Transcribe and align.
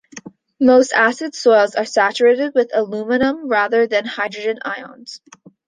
Most 0.59 0.93
acid 0.93 1.35
soils 1.35 1.75
are 1.75 1.85
saturated 1.85 2.53
with 2.55 2.71
aluminium 2.73 3.47
rather 3.47 3.85
than 3.85 4.03
hydrogen 4.03 4.57
ions. 4.65 5.21